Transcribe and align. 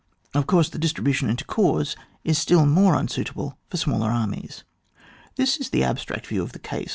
Of 0.33 0.47
course 0.47 0.67
the 0.67 0.79
distribution 0.79 1.29
into 1.29 1.45
corps 1.45 1.93
is 2.23 2.39
still 2.39 2.65
more 2.65 2.95
unsuitable 2.95 3.59
for 3.69 3.77
smaller 3.77 4.09
armies. 4.09 4.63
This 5.35 5.57
is 5.57 5.69
the 5.69 5.83
abstract 5.83 6.25
view 6.25 6.41
of 6.41 6.53
the 6.53 6.57
case. 6.57 6.89